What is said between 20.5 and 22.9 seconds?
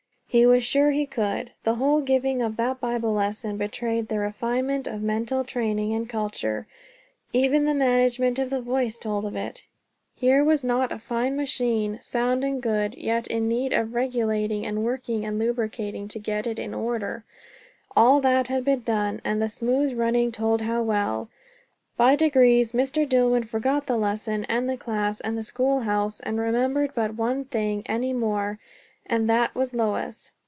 how well. By degrees